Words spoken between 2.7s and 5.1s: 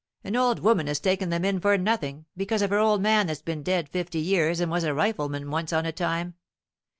her old man that's been dead fifty years and was a